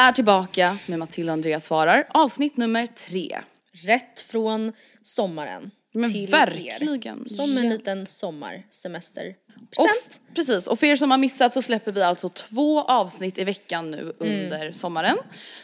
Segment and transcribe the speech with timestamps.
[0.00, 2.06] Är tillbaka med Matilda och Andreas svarar.
[2.10, 3.40] Avsnitt nummer tre.
[3.72, 7.22] Rätt från sommaren Men till verkligen.
[7.26, 7.28] er.
[7.28, 9.34] Som en liten sommarsemester.
[9.76, 9.86] Och,
[10.34, 13.90] precis, och för er som har missat så släpper vi alltså två avsnitt i veckan
[13.90, 15.16] nu under sommaren.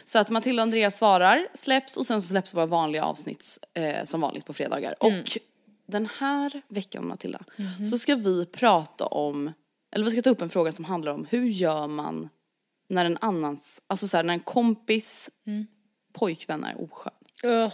[0.03, 4.03] Så att Matilda och Andreas svarar släpps och sen så släpps våra vanliga avsnitt eh,
[4.03, 5.03] som vanligt på fredagar.
[5.03, 5.37] Och
[5.87, 7.39] den här veckan Matilda
[7.91, 9.53] så ska vi prata om,
[9.95, 12.29] eller vi ska ta upp en fråga som handlar om hur gör man
[12.89, 15.29] när en annans, alltså så här, när en kompis
[16.13, 17.13] pojkvän är oskön.
[17.43, 17.73] Ugh.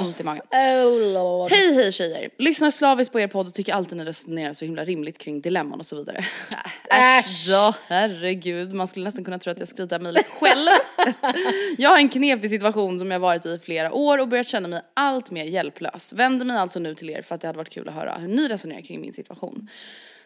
[0.00, 0.42] Ont i magen.
[0.50, 1.50] Oh lord.
[1.50, 2.30] Hej hej tjejer!
[2.38, 5.78] Lyssnar slaviskt på er podd och tycker alltid ni resonerar så himla rimligt kring dilemman
[5.78, 6.24] och så vidare.
[6.90, 7.46] Äsch.
[7.48, 10.68] Ja herregud, man skulle nästan kunna tro att jag här mejlet själv.
[11.78, 14.68] jag har en knepig situation som jag varit i i flera år och börjat känna
[14.68, 16.12] mig allt mer hjälplös.
[16.12, 18.28] Vänder mig alltså nu till er för att det hade varit kul att höra hur
[18.28, 19.68] ni resonerar kring min situation.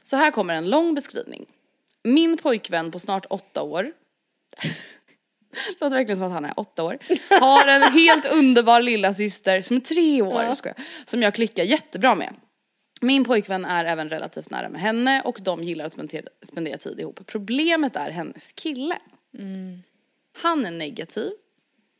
[0.02, 1.46] Så här kommer en lång beskrivning.
[2.06, 3.92] Min pojkvän på snart åtta år
[5.80, 6.98] Låter verkligen som att han är åtta år.
[7.40, 10.56] Har en helt underbar lilla syster som är tre år, Ja.
[10.64, 10.74] jag,
[11.04, 12.34] som jag klickar jättebra med.
[13.00, 17.00] Min pojkvän är även relativt nära med henne och de gillar att spendera, spendera tid
[17.00, 17.20] ihop.
[17.26, 18.98] Problemet är hennes kille.
[20.42, 21.30] Han är negativ,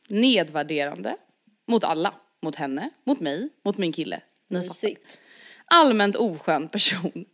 [0.07, 1.15] nedvärderande
[1.67, 2.13] mot alla.
[2.41, 4.21] Mot henne, mot mig, mot min kille.
[4.47, 4.59] Ni.
[4.59, 5.19] Mysigt.
[5.71, 7.25] Allmänt oskön person.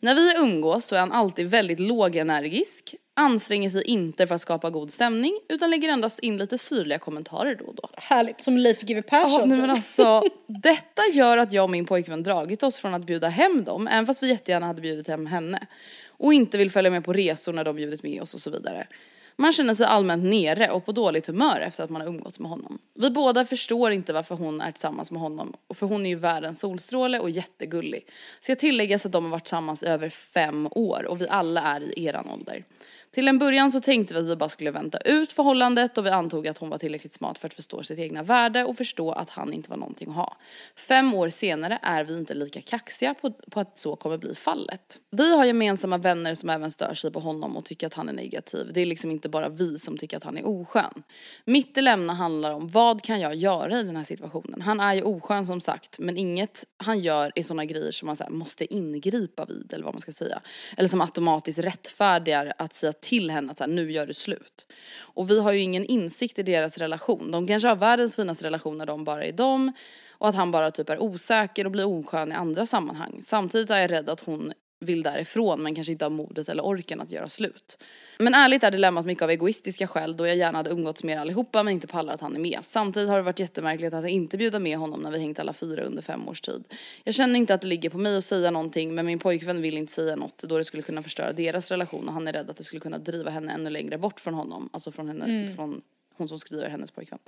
[0.00, 4.70] När vi umgås så är han alltid väldigt lågenergisk, anstränger sig inte för att skapa
[4.70, 7.88] god stämning utan lägger endast in lite syrliga kommentarer då och då.
[7.96, 8.42] Härligt.
[8.42, 9.30] Som Leif GW Persson.
[9.32, 9.60] Ja, nej, typ.
[9.60, 13.64] men alltså, detta gör att jag och min pojkvän dragit oss från att bjuda hem
[13.64, 15.66] dem, även fast vi jättegärna hade bjudit hem henne.
[16.08, 18.86] Och inte vill följa med på resor när de bjudit med oss och så vidare.
[19.36, 22.50] Man känner sig allmänt nere och på dåligt humör efter att man har umgåtts med
[22.50, 22.78] honom.
[22.94, 26.16] Vi båda förstår inte varför hon är tillsammans med honom, och för hon är ju
[26.16, 28.06] världens solstråle och jättegullig.
[28.40, 31.98] Ska tilläggas att de har varit tillsammans i över fem år och vi alla är
[31.98, 32.64] i eran ålder.
[33.14, 36.10] Till en början så tänkte vi att vi bara skulle vänta ut förhållandet och vi
[36.10, 39.30] antog att hon var tillräckligt smart för att förstå sitt egna värde och förstå att
[39.30, 40.36] han inte var någonting att ha.
[40.76, 45.00] Fem år senare är vi inte lika kaxiga på, på att så kommer bli fallet.
[45.10, 48.12] Vi har gemensamma vänner som även stör sig på honom och tycker att han är
[48.12, 48.70] negativ.
[48.74, 51.02] Det är liksom inte bara vi som tycker att han är oskön.
[51.44, 54.62] Mitt dilemma handlar om vad kan jag göra i den här situationen?
[54.62, 58.16] Han är ju oskön som sagt men inget han gör är sådana grejer som man
[58.16, 60.40] så här, måste ingripa vid eller vad man ska säga.
[60.76, 64.66] Eller som automatiskt rättfärdigar att säga till henne att så här, nu gör du slut.
[64.98, 67.30] Och vi har ju ingen insikt i deras relation.
[67.30, 69.72] De kanske har världens finaste relation när de bara är dem
[70.10, 73.18] och att han bara typ är osäker och blir oskön i andra sammanhang.
[73.22, 77.00] Samtidigt är jag rädd att hon vill därifrån men kanske inte har modet eller orken
[77.00, 77.78] att göra slut.
[78.18, 81.20] Men ärligt är dilemmat mycket av egoistiska skäl då jag gärna hade umgåtts med er
[81.20, 82.58] allihopa men inte pallar att han är med.
[82.62, 85.82] Samtidigt har det varit jättemärkligt att inte bjuda med honom när vi hängt alla fyra
[85.82, 86.64] under fem års tid.
[87.04, 89.76] Jag känner inte att det ligger på mig att säga någonting men min pojkvän vill
[89.76, 92.56] inte säga något då det skulle kunna förstöra deras relation och han är rädd att
[92.56, 94.68] det skulle kunna driva henne ännu längre bort från honom.
[94.72, 95.82] Alltså från henne, från
[96.16, 97.18] hon som skriver hennes pojkvän.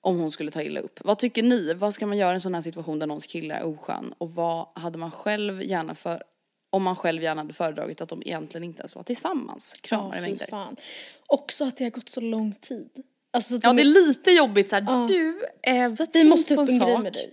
[0.00, 1.00] om hon skulle ta illa upp.
[1.04, 1.74] Vad tycker ni?
[1.74, 4.14] Vad ska man göra i en sån här situation där någons kille är oskön?
[4.18, 6.22] Och vad hade man själv gärna för,
[6.76, 9.72] om man själv gärna hade föredragit att de egentligen inte ens var tillsammans?
[9.82, 10.46] Kramar i fy mängder.
[10.46, 10.76] fan.
[11.26, 12.90] Också att det har gått så lång tid.
[13.32, 15.06] Alltså, så att Ja de det är lite jobbigt såhär, Ja.
[15.08, 17.02] du, eh, vi, Vi måste upp en grej sak.
[17.02, 17.32] med dig.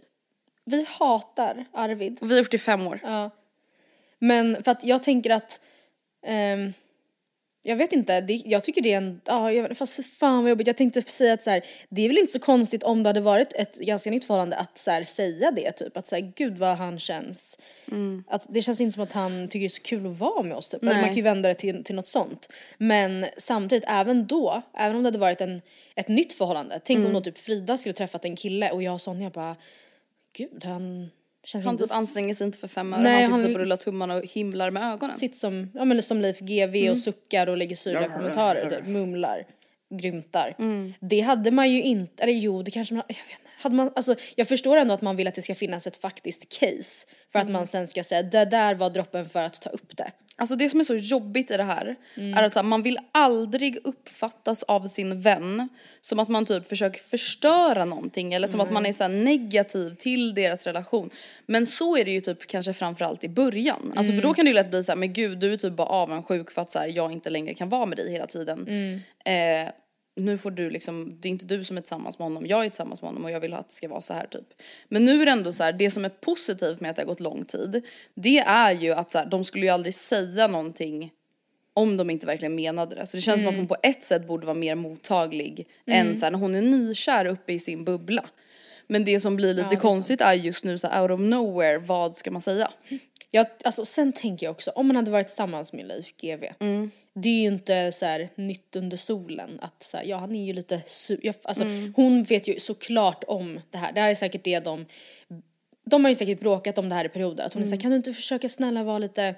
[0.66, 2.18] Vi hatar Arvid.
[2.22, 3.00] Och vi har gjort det i fem år.
[3.04, 3.30] Ja.
[4.20, 5.62] Men för att jag tänker att,
[6.26, 6.74] ehm,
[7.66, 10.50] jag vet inte, det, jag tycker det är en, ja, jag, fast för fan vad
[10.50, 10.68] jobbigt.
[10.68, 13.22] Jag tänkte säga att så här, det är väl inte så konstigt om det hade
[13.22, 15.98] varit ett ganska nytt förhållande att så här, säga det typ.
[15.98, 17.58] Att säga gud vad han känns.
[18.28, 20.58] Att det känns inte som att han tycker det är så kul att vara med
[20.58, 20.84] oss typ.
[20.84, 22.50] Eller man kan ju vända det till, till något sånt.
[22.78, 25.62] Men samtidigt, även då, även om det hade varit en,
[25.96, 26.80] ett nytt förhållande.
[26.84, 29.56] Tänk om då typ Frida skulle träffat en kille och jag och Sonja bara,
[30.34, 31.10] gud han
[31.44, 33.78] känns Han inte typ anstränger sig inte för fem öre, han sitter han- och rullar
[33.78, 35.20] tummarna och himlar med ögonen.
[35.20, 36.92] sitter som, ja men som Leif GV Mm.
[36.92, 39.44] och suckar och lägger syrliga kommentarer typ, mumlar,
[39.96, 40.56] grymtar.
[40.60, 40.94] Mm.
[41.02, 43.50] Det hade man ju inte, eller jo det kanske man, jag vet inte.
[43.60, 46.60] Hade man, alltså, jag förstår ändå att man vill att det ska finnas ett faktiskt
[46.60, 47.48] case för Mm.
[47.56, 50.12] att man sen ska säga det där var droppen för att ta upp det.
[50.36, 52.34] Alltså det som är så jobbigt i det här Mm.
[52.38, 55.70] är att så här, man vill aldrig uppfattas av sin vän
[56.02, 60.34] som att man typ försöker förstöra någonting eller som att man är så negativ till
[60.34, 61.10] deras relation.
[61.46, 63.94] Men så är det ju typ kanske framförallt i början.
[63.96, 64.22] Alltså för Mm.
[64.28, 66.52] då kan det ju lätt bli så här, men gud du är typ bara avundsjuk
[66.52, 68.66] för att så här, jag inte längre kan vara med dig hela tiden.
[68.68, 69.66] Mm.
[69.66, 69.72] Eh,
[70.16, 72.70] nu får du liksom, det är inte du som är tillsammans med honom, jag är
[72.70, 74.54] tillsammans med honom och jag vill att det ska vara så här typ.
[74.90, 77.08] Men nu är det ändå så här, det som är positivt med att det har
[77.08, 81.12] gått lång tid, det är ju att så här, de skulle ju aldrig säga någonting
[81.74, 83.06] om de inte verkligen menade det.
[83.06, 86.26] Så det känns som att hon på ett sätt borde vara mer mottaglig än så
[86.26, 88.26] här, när hon är nykär uppe i sin bubbla.
[88.88, 92.16] Men det som blir lite konstigt är just nu så här, out of nowhere, vad
[92.16, 92.72] ska man säga?
[93.32, 96.92] Jag, alltså, sen tänker jag också, om man hade varit tillsammans med Leif GV, Mm.
[97.16, 100.46] Det är ju inte så här nytt under solen att så här, ja han är
[100.46, 101.94] ju lite su- jag, alltså, Mm.
[101.96, 104.86] hon vet ju såklart om det här, det här är säkert det de,
[105.86, 107.70] de har ju säkert bråkat om det här i perioder, att hon är Mm.
[107.70, 109.36] såhär, kan du inte försöka snälla vara lite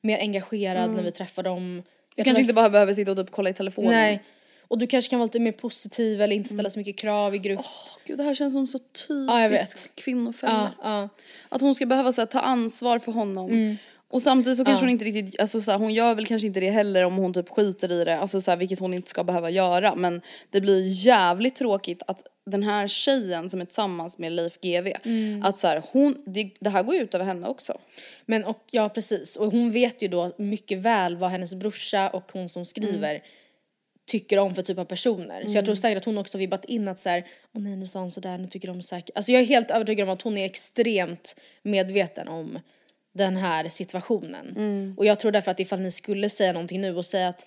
[0.00, 1.82] mer engagerad när vi träffar dem?
[2.16, 3.90] Du kanske inte bara behöver sitta och typ kolla i telefonen.
[3.90, 4.22] Nej.
[4.68, 6.70] Och du kanske kan vara lite mer positiv eller inte ställa Mm.
[6.70, 7.60] så mycket krav i grupp.
[8.04, 8.78] Gud det här känns som så
[9.28, 9.60] Ja, jag vet.
[9.60, 10.72] typisk kvinnofälla.
[10.82, 11.08] ja, ja.
[11.48, 13.76] Att hon ska behöva så här, ta ansvar för honom.
[14.10, 16.60] Och samtidigt så kanske hon inte riktigt, alltså så här, hon gör väl kanske inte
[16.60, 19.24] det heller om hon typ skiter i det, alltså så här, vilket hon inte ska
[19.24, 19.94] behöva göra.
[19.94, 20.20] Men
[20.50, 24.92] det blir jävligt tråkigt att den här tjejen som är tillsammans med Leif GV,
[25.42, 27.78] att så här, hon, det, det här går ju ut över henne också.
[28.26, 32.32] Men och, ja precis, och hon vet ju då mycket väl vad hennes brorsa och
[32.32, 33.22] hon som skriver
[34.06, 35.46] tycker om för typ av personer.
[35.46, 37.86] Så jag tror säkert att hon också vibbat in att så här, åh nej nu
[37.86, 39.16] sa hon sådär, nu tycker de säkert.
[39.16, 42.58] Alltså jag är helt övertygad om att hon är extremt medveten om
[43.14, 44.54] den här situationen.
[44.96, 47.46] Och jag tror därför att ifall ni skulle säga någonting nu och säga att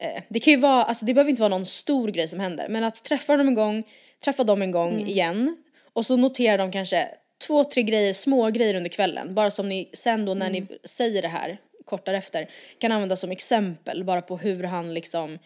[0.00, 2.68] eh, det kan ju vara, alltså det behöver inte vara någon stor grej som händer,
[2.68, 3.84] men att träffa dem en gång,
[4.24, 5.56] träffa dem en gång igen
[5.92, 7.08] och så noterar de kanske
[7.46, 11.22] två, tre grejer, små grejer under kvällen, bara som ni sen då när ni säger
[11.22, 15.38] det här kort därefter kan använda som exempel bara på hur han liksom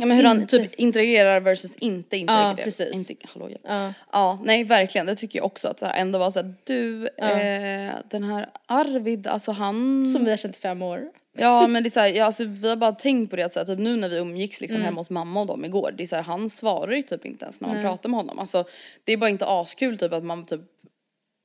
[0.00, 2.54] Ja men hur han Inte- typ integrerar versus inte integrerar.
[2.54, 3.10] precis.
[3.10, 3.94] Inte, hallå, hjälp.
[4.12, 4.38] ja.
[4.44, 8.24] nej verkligen det tycker jag också att så här, ändå vara såhär du eh, den
[8.24, 10.06] här Arvid alltså han.
[10.06, 11.00] som vi har känt i fem år.
[11.38, 13.58] Ja men det är såhär, ja, alltså, vi har bara tänkt på det att så
[13.58, 16.06] här, typ nu när vi umgicks liksom hemma hos mamma och dem igår, det är
[16.06, 18.38] såhär han svarar ju typ inte ens när man pratar med honom.
[18.38, 18.64] Alltså
[19.04, 20.60] det är bara inte askul typ att man typ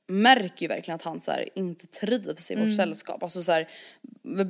[0.08, 3.22] märker ju verkligen att han så här, inte trivs i vårt sällskap.
[3.22, 3.68] Alltså så här,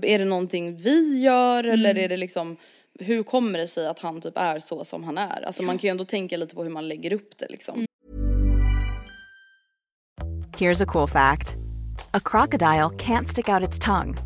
[0.02, 2.56] är det någonting vi gör eller är det liksom
[2.98, 5.46] hur kommer det sig att han typ är så som han är?
[5.46, 7.84] Alltså man kan ju ändå tänka lite på hur man lägger upp det liksom.
[10.58, 11.56] Here's a cool fact
[12.14, 14.16] a crocodile can't stick out its tongue.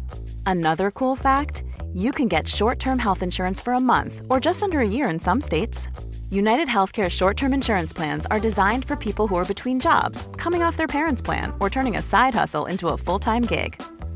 [0.46, 1.62] Another cool fact
[1.92, 5.10] you can get short term health insurance for a month or just under a year
[5.10, 5.88] in some states.
[6.30, 10.62] United Healthcare short term insurance plans are designed for people who are between jobs, coming
[10.62, 13.82] off their parents' plan, or turning a side hustle into a full time gig.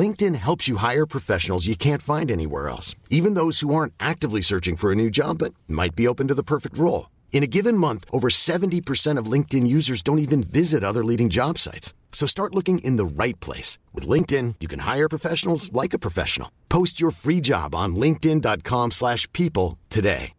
[0.00, 4.40] LinkedIn helps you hire professionals you can't find anywhere else, even those who aren't actively
[4.40, 7.10] searching for a new job but might be open to the perfect role.
[7.32, 11.58] In a given month, over 70% of LinkedIn users don't even visit other leading job
[11.58, 11.92] sites.
[12.12, 13.78] So start looking in the right place.
[13.92, 16.48] With LinkedIn, you can hire professionals like a professional.
[16.68, 20.34] Post your free job on linkedin.com slash people today.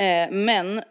[0.00, 0.82] Eh, men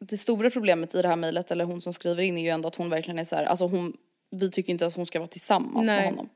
[0.00, 2.68] det stora problemet i det här mejlet, eller hon som skriver in, är ju ändå
[2.68, 3.92] att hon verkligen är så här, alltså hon,
[4.30, 5.96] vi tycker inte att hon ska vara tillsammans Nej.
[5.96, 6.28] med honom.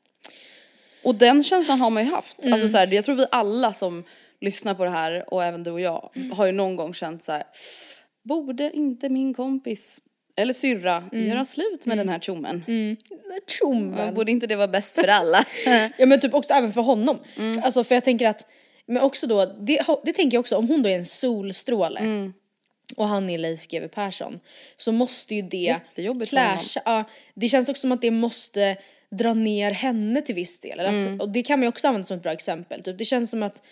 [1.02, 2.38] Och den känslan har man ju haft.
[2.40, 2.52] Mm.
[2.52, 4.04] Alltså så här, jag tror vi alla som
[4.40, 6.30] lyssnar på det här och även du och jag Mm.
[6.32, 7.42] har ju någon gång känt så här,
[8.24, 10.00] borde inte min kompis
[10.36, 11.28] eller syrra Mm.
[11.28, 12.64] göra slut med den här tjommen?
[13.48, 14.14] Tjommen.
[14.14, 15.44] Borde inte det vara bäst för alla?
[15.98, 17.18] Ja men typ också även för honom.
[17.36, 17.54] Mm.
[17.54, 18.46] För, alltså för jag tänker att,
[18.86, 22.32] men också då, det, det tänker jag också om hon då är en solstråle Mm.
[22.96, 24.40] Och han är Leif GW Persson
[24.76, 25.76] så måste ju det
[26.28, 26.82] clasha.
[26.84, 27.04] Ja,
[27.34, 28.76] det känns också som att det måste
[29.10, 30.80] dra ner henne till viss del.
[30.80, 31.20] Att, Mm.
[31.20, 32.82] Och det kan man ju också använda som ett bra exempel.
[32.82, 33.62] Typ, det känns som att,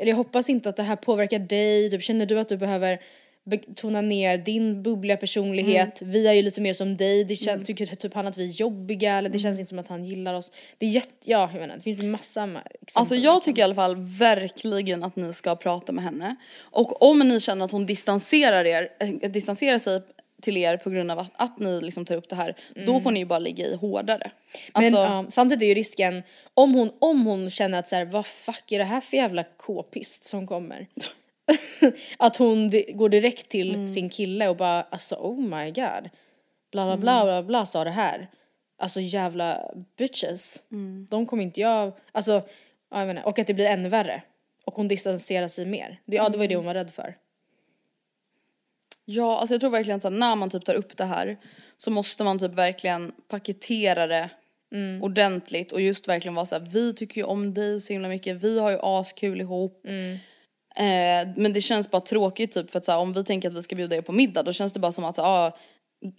[0.00, 3.00] eller jag hoppas inte att det här påverkar dig, typ, känner du att du behöver
[3.44, 6.00] betona ner din bubbliga personlighet.
[6.02, 6.12] Mm.
[6.12, 7.24] Vi är ju lite mer som dig.
[7.24, 9.42] Det känns, Tycker typ han att vi är jobbiga eller det Mm.
[9.42, 10.52] känns inte som att han gillar oss.
[10.78, 12.60] Det är jätte, ja jag menar det finns massa exempel.
[12.94, 16.36] Alltså jag tycker i alla fall verkligen att ni ska prata med henne.
[16.60, 20.02] Och om ni känner att hon distanserar, er, äh, distanserar sig
[20.42, 23.10] till er på grund av att, att ni liksom tar upp det här, då får
[23.10, 24.30] ni ju bara ligga i hårdare.
[24.74, 26.22] Men Alltså, ja, samtidigt är ju risken,
[26.54, 29.44] om hon, om hon känner att så här, vad fuck är det här för jävla
[29.56, 30.86] k-pist som kommer?
[32.18, 33.88] att hon går direkt till Mm.
[33.88, 36.10] sin kille och bara alltså oh my god.
[36.72, 37.00] Bla bla Mm.
[37.00, 38.30] bla bla bla sa det här.
[38.78, 40.64] Alltså jävla bitches.
[40.72, 41.06] Mm.
[41.10, 42.32] De kommer inte jag, alltså
[42.90, 44.22] ja, jag menar, och att det blir ännu värre.
[44.64, 46.00] Och hon distanserar sig mer.
[46.04, 47.16] Det, ja det var ju det hon var rädd för.
[49.04, 51.36] ja, alltså jag tror verkligen att när man typ tar upp det här
[51.76, 54.30] så måste man typ verkligen paketera det
[54.72, 55.02] Mm.
[55.02, 58.36] ordentligt och just verkligen vara så här: vi tycker ju om dig så himla mycket,
[58.36, 59.86] vi har ju askul ihop.
[59.86, 60.18] Mm.
[60.76, 63.56] Eh, men det känns bara tråkigt typ för att så här, om vi tänker att
[63.56, 65.56] vi ska bjuda er på middag då känns det bara som att så, här, ah,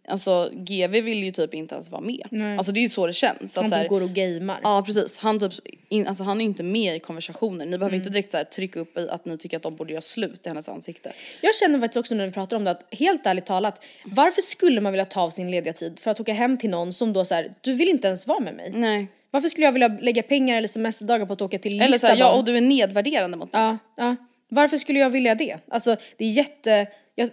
[0.07, 2.27] alltså GV vill ju typ inte ens vara med.
[2.31, 2.57] Nej.
[2.57, 3.55] Alltså det är ju så det känns.
[3.55, 4.59] Han så här, typ går och gamear.
[4.63, 5.53] Ja precis, han, typ,
[5.89, 7.57] in, alltså, han är ju inte med i konversationer.
[7.65, 7.79] Ni Mm.
[7.79, 10.01] behöver inte direkt så här, trycka upp i att ni tycker att de borde göra
[10.01, 11.11] slut i hennes ansikte.
[11.41, 14.81] Jag känner faktiskt också när vi pratar om det att helt ärligt talat, varför skulle
[14.81, 17.25] man vilja ta av sin lediga tid för att åka hem till någon som då
[17.25, 18.71] säger du vill inte ens vara med mig?
[18.75, 19.07] Nej.
[19.31, 21.87] Varför skulle jag vilja lägga pengar eller semesterdagar på att åka till Lissabon?
[21.87, 23.61] Eller så här, ja och du är nedvärderande mot mig.
[23.61, 24.15] ja, ja.
[24.49, 25.57] Varför skulle jag vilja det?
[25.67, 27.29] Alltså det är jätte, jag,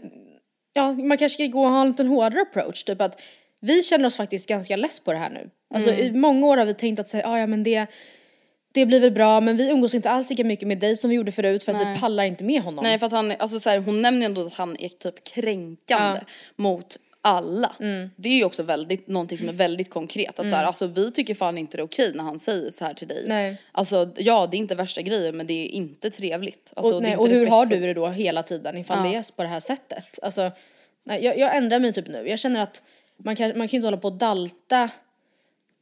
[0.73, 3.21] ja man kanske ska gå och ha en liten hårdare approach typ att
[3.61, 5.51] vi känner oss faktiskt ganska less på det här nu.
[5.75, 6.03] Alltså Mm.
[6.03, 7.87] i många år har vi tänkt att säga, ah, ja men det
[8.75, 11.17] det blir väl bra men vi umgås inte alls lika mycket med dig som vi
[11.17, 12.85] gjorde förut för att vi pallar inte med honom.
[12.85, 15.25] Nej för att han, alltså så här, hon nämner ju ändå att han är typ
[15.25, 16.21] kränkande
[16.57, 17.73] mot alla.
[17.81, 18.11] Mm.
[18.17, 20.39] Det är ju också väldigt, någonting som är väldigt konkret.
[20.39, 22.85] Att så här, alltså vi tycker fan inte det är okej när han säger så
[22.85, 23.25] här till dig.
[23.29, 23.57] Nej.
[23.73, 26.73] Alltså ja det är inte värsta grejen men det är inte trevligt.
[26.77, 29.11] Alltså, och, nej, och hur har du det då hela tiden ifall Ja.
[29.13, 30.19] det är på det här sättet?
[30.23, 30.51] Alltså,
[31.05, 32.29] nej, jag, jag ändrar mig typ nu.
[32.29, 32.83] Jag känner att
[33.17, 34.91] man kan, man kan inte hålla på och dalta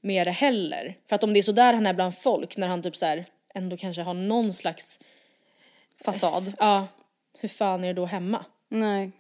[0.00, 0.96] med det heller.
[1.08, 3.06] För att om det är så där han är bland folk när han typ så
[3.06, 5.00] här ändå kanske har någon slags,
[6.04, 6.52] Fasad.
[6.58, 6.86] ja,
[7.38, 8.44] hur fan är det då hemma?
[8.68, 9.10] Nej.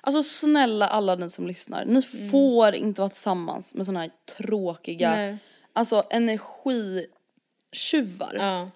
[0.00, 5.10] Alltså snälla alla ni som lyssnar, ni får inte vara tillsammans med såna här tråkiga,
[5.10, 5.38] Nej.
[5.72, 8.34] alltså energitjuvar.
[8.38, 8.70] Ja.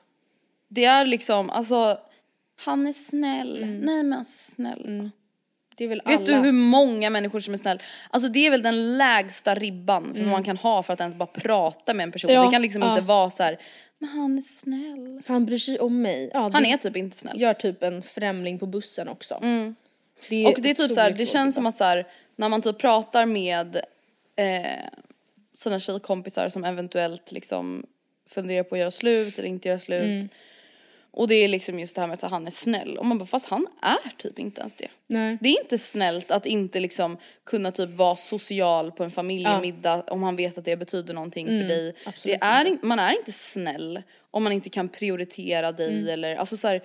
[0.68, 1.98] Det är liksom, alltså,
[2.64, 3.66] han är snäll.
[3.80, 5.10] Nej men snälla.
[5.76, 6.26] Det är väl Vet alla.
[6.26, 7.82] du hur många människor som är snäll?
[8.10, 11.14] Alltså det är väl den lägsta ribban för vad man kan ha för att ens
[11.14, 12.30] bara prata med en person.
[12.30, 12.90] Ja, det kan liksom ja.
[12.90, 13.58] inte vara så här,
[13.98, 15.22] men han är snäll.
[15.26, 16.30] Han bryr sig om mig.
[16.34, 17.40] Ja, Han är typ inte snäll.
[17.40, 19.38] gör typ en främling på bussen också.
[20.28, 22.06] Det Och det är typ så här, det känns som att så här,
[22.36, 23.76] när man typ pratar med
[24.36, 24.88] eh,
[25.54, 27.86] sina tjejkompisar som eventuellt liksom
[28.28, 30.02] funderar på att göra slut eller inte göra slut.
[30.02, 30.28] Mm.
[31.16, 33.26] Och det är liksom just det här med att han är snäll och man bara
[33.26, 34.88] fast han är typ inte ens det.
[35.06, 35.38] Nej.
[35.40, 40.22] Det är inte snällt att inte liksom kunna typ vara social på en familjemiddag om
[40.22, 41.94] han vet att det betyder någonting för dig.
[42.04, 46.56] Mm, Det är, man är inte snäll om man inte kan prioritera dig eller alltså
[46.56, 46.82] så här,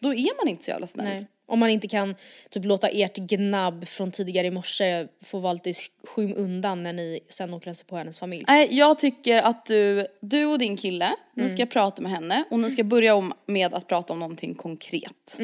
[0.00, 1.06] då är man inte så jävla snäll.
[1.06, 1.18] Mm.
[1.18, 1.26] Nej.
[1.48, 2.14] Om man inte kan
[2.50, 5.74] typ låta ert gnabb från tidigare i morse få vara lite i
[6.04, 8.44] skymundan när ni sen åker och hälsar på hennes familj.
[8.48, 11.54] Nej, jag tycker att du, du och din kille, ni Mm.
[11.54, 15.38] ska prata med henne och ni ska börja om med att prata om någonting konkret.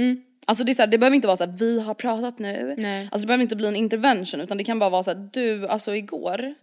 [0.47, 2.75] Alltså det, är så här, det behöver inte vara så här, vi har pratat nu.
[2.79, 3.09] Nej.
[3.13, 5.69] Alltså det behöver inte bli en intervention utan det kan bara vara så här, du,
[5.69, 6.55] alltså igår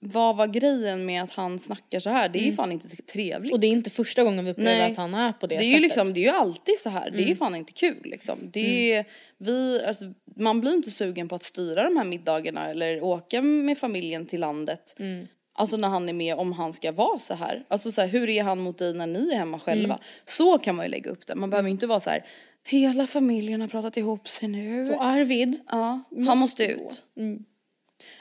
[0.00, 2.28] vad var grejen med att han snackar så här?
[2.28, 3.52] Det är ju fan inte trevligt.
[3.52, 4.90] Och det är inte första gången vi upplever Nej.
[4.92, 5.76] att han är på det, det är sättet.
[5.76, 7.10] ju liksom, det är ju alltid så här.
[7.10, 7.28] Det är Mm.
[7.28, 8.38] ju fan inte kul liksom.
[8.52, 9.04] Det är,
[9.38, 10.04] vi, alltså,
[10.36, 14.40] man blir inte sugen på att styra de här middagarna eller åka med familjen till
[14.40, 14.96] landet.
[14.98, 15.26] Mm.
[15.54, 17.64] Alltså när han är med om han ska vara så här.
[17.68, 19.94] Alltså så här, hur är han mot dig när ni är hemma själva?
[19.94, 20.04] Mm.
[20.26, 21.34] Så kan man ju lägga upp det.
[21.34, 22.24] Man behöver inte vara så här.
[22.66, 24.90] Hela familjen har pratat ihop sig nu.
[24.94, 27.02] Och Arvid, Ja, han måste ut.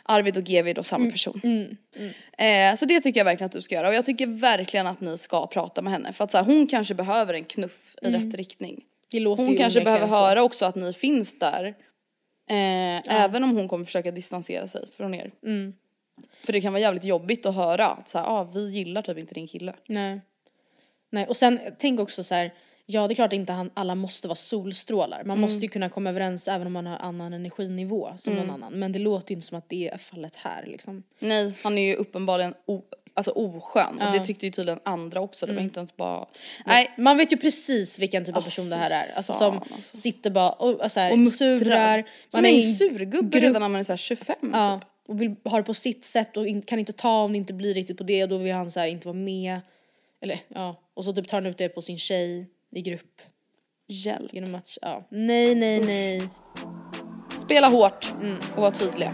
[0.08, 1.42] Arvid och Gevid och samma Mm, person.
[2.38, 5.02] Eh, så det tycker jag verkligen att du ska göra och jag tycker verkligen att
[5.02, 8.08] ni ska prata med henne för att så här, hon kanske behöver en knuff i
[8.08, 8.84] rätt riktning.
[9.38, 10.14] Hon kanske behöver så.
[10.16, 11.66] höra också att ni finns där.
[12.50, 15.32] Eh, Även om hon kommer försöka distansera sig från er.
[15.44, 15.74] Mm.
[16.44, 19.18] För det kan vara jävligt jobbigt att höra att så här, ah, vi gillar typ
[19.18, 19.74] inte din kille.
[19.88, 20.22] Nej.
[21.12, 22.54] Nej, och sen tänk också så här.
[22.90, 25.24] Ja, det är klart inte han, alla måste vara solstrålar.
[25.24, 28.74] Man måste ju kunna komma överens även om man har annan energinivå som någon annan.
[28.74, 31.04] Men det låter ju inte som att det är fallet här liksom.
[31.20, 32.82] Nej, han är ju uppenbarligen o,
[33.14, 35.46] alltså oskön och det tyckte ju tydligen andra också.
[35.46, 35.64] Det var Mm.
[35.64, 36.26] inte ens bara...
[36.66, 39.14] Nej, Man vet ju precis vilken typ av person det här är.
[39.18, 39.98] Alltså som alltså.
[39.98, 41.58] sitter bara och, så här, och muttrar.
[41.58, 42.04] surar.
[42.28, 44.90] Som är en surgubbe redan när man är så här 25 Ja, typ.
[45.08, 47.54] och vill ha det på sitt sätt och in, kan inte ta om det inte
[47.54, 49.60] blir riktigt på det och då vill han så här inte vara med.
[50.22, 53.22] Eller ja, och så typ tar han ut det på sin tjej i grupp.
[53.88, 54.34] Hjälp.
[54.34, 55.08] Genom att, ja.
[55.12, 56.30] Nej, nej, nej.
[57.46, 58.38] Spela hårt Mm.
[58.56, 59.14] och var tydliga.